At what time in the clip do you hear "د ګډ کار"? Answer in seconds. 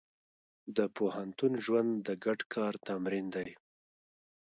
2.07-2.73